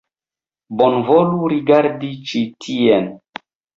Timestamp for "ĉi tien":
2.31-3.07